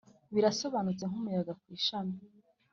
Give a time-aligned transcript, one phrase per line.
[0.33, 2.15] birasobanutse nkumuyaga ku ishami,